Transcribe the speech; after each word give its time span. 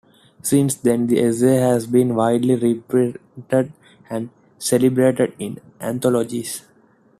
Since 0.41 0.73
then 0.77 1.05
the 1.05 1.19
essay 1.19 1.57
has 1.57 1.85
been 1.85 2.15
widely 2.15 2.55
reprinted 2.55 3.71
and 4.09 4.31
celebrated 4.57 5.35
in 5.37 5.59
anthologies. 5.79 6.63